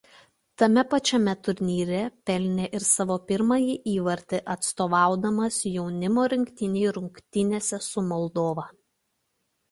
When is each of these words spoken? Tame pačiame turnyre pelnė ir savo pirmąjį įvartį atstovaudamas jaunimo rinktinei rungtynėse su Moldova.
Tame 0.59 0.83
pačiame 0.91 1.33
turnyre 1.47 1.97
pelnė 2.29 2.69
ir 2.77 2.85
savo 2.91 3.17
pirmąjį 3.31 3.75
įvartį 3.91 4.39
atstovaudamas 4.53 5.59
jaunimo 5.73 6.23
rinktinei 6.33 6.87
rungtynėse 6.97 7.81
su 7.89 8.05
Moldova. 8.09 8.65